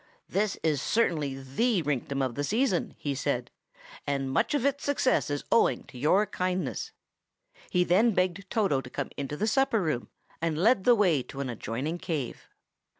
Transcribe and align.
"This 0.27 0.57
is 0.63 0.81
certainly 0.81 1.35
the 1.39 1.83
rinktum 1.83 2.23
of 2.25 2.33
the 2.33 2.43
season," 2.43 2.95
he 2.97 3.13
said, 3.13 3.51
"and 4.07 4.31
much 4.31 4.55
of 4.55 4.65
its 4.65 4.83
success 4.83 5.29
is 5.29 5.43
owing 5.51 5.83
to 5.83 5.97
your 5.99 6.25
kindness." 6.25 6.91
He 7.69 7.83
then 7.83 8.15
begged 8.15 8.49
Toto 8.49 8.81
to 8.81 8.89
come 8.89 9.11
into 9.15 9.37
the 9.37 9.45
supper 9.45 9.79
room, 9.79 10.09
and 10.41 10.57
led 10.57 10.85
the 10.85 10.95
way 10.95 11.21
to 11.21 11.39
an 11.39 11.51
adjoining 11.51 11.99
cave. 11.99 12.47